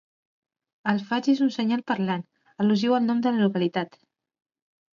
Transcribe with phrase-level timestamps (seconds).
[0.93, 2.25] El faig és un senyal parlant,
[2.65, 4.05] al·lusiu al nom de la localitat.